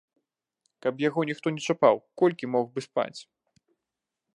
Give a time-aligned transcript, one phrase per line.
[0.85, 3.19] Каб яго ніхто не чапаў, колькі мог бы спаць?